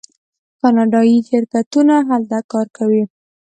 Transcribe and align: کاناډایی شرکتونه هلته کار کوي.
کاناډایی 0.59 1.17
شرکتونه 1.29 1.95
هلته 2.09 2.37
کار 2.51 2.67
کوي. 2.77 3.03